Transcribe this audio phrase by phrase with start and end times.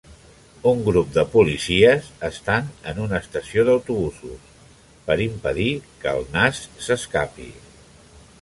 [0.69, 4.49] Un grup de policies estan en una estació d'autobusos,
[5.11, 5.71] per impedir
[6.03, 7.51] que el nas s'escapi.